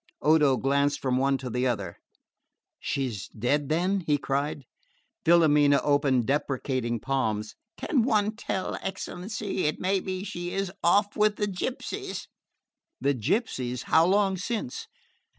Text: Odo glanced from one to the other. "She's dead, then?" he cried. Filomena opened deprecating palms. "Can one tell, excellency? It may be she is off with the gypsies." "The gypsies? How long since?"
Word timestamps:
Odo 0.23 0.57
glanced 0.57 0.99
from 0.99 1.17
one 1.17 1.37
to 1.37 1.47
the 1.47 1.67
other. 1.67 1.99
"She's 2.79 3.27
dead, 3.27 3.69
then?" 3.69 3.99
he 3.99 4.17
cried. 4.17 4.65
Filomena 5.23 5.79
opened 5.83 6.25
deprecating 6.25 6.99
palms. 6.99 7.53
"Can 7.77 8.01
one 8.01 8.35
tell, 8.35 8.79
excellency? 8.81 9.65
It 9.65 9.79
may 9.79 9.99
be 9.99 10.23
she 10.23 10.53
is 10.55 10.71
off 10.83 11.15
with 11.15 11.35
the 11.35 11.45
gypsies." 11.45 12.25
"The 12.99 13.13
gypsies? 13.13 13.83
How 13.93 14.03
long 14.07 14.37
since?" 14.37 14.87